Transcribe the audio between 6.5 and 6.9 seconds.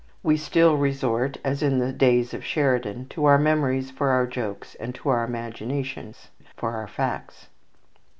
for our